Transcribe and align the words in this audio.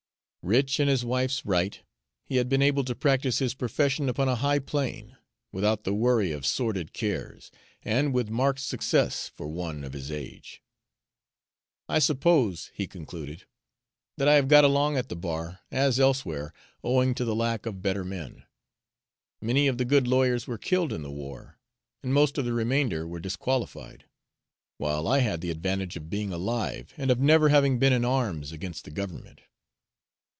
Rich 0.43 0.79
in 0.79 0.87
his 0.87 1.05
wife's 1.05 1.45
right, 1.45 1.79
he 2.25 2.37
had 2.37 2.49
been 2.49 2.63
able 2.63 2.83
to 2.85 2.95
practice 2.95 3.37
his 3.37 3.53
profession 3.53 4.09
upon 4.09 4.27
a 4.27 4.33
high 4.37 4.57
plane, 4.57 5.15
without 5.51 5.83
the 5.83 5.93
worry 5.93 6.31
of 6.31 6.47
sordid 6.47 6.93
cares, 6.93 7.51
and 7.83 8.11
with 8.11 8.31
marked 8.31 8.59
success 8.59 9.27
for 9.27 9.47
one 9.47 9.83
of 9.83 9.93
his 9.93 10.09
age. 10.11 10.63
"I 11.87 11.99
suppose," 11.99 12.71
he 12.73 12.87
concluded, 12.87 13.45
"that 14.17 14.27
I 14.27 14.33
have 14.33 14.47
got 14.47 14.63
along 14.63 14.97
at 14.97 15.09
the 15.09 15.15
bar, 15.15 15.59
as 15.69 15.99
elsewhere, 15.99 16.55
owing 16.83 17.13
to 17.15 17.23
the 17.23 17.35
lack 17.35 17.67
of 17.67 17.83
better 17.83 18.03
men. 18.03 18.41
Many 19.43 19.67
of 19.67 19.77
the 19.77 19.85
good 19.85 20.07
lawyers 20.07 20.47
were 20.47 20.57
killed 20.57 20.91
in 20.91 21.03
the 21.03 21.11
war, 21.11 21.59
and 22.01 22.15
most 22.15 22.39
of 22.39 22.45
the 22.45 22.53
remainder 22.53 23.05
were 23.07 23.19
disqualified; 23.19 24.05
while 24.79 25.07
I 25.07 25.19
had 25.19 25.41
the 25.41 25.51
advantage 25.51 25.95
of 25.97 26.09
being 26.09 26.33
alive, 26.33 26.95
and 26.97 27.11
of 27.11 27.19
never 27.19 27.49
having 27.49 27.77
been 27.77 27.93
in 27.93 28.03
arms 28.03 28.51
against 28.51 28.85
the 28.85 28.91
government. 28.91 29.41